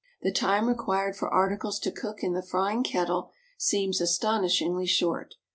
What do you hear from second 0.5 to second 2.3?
required for articles to cook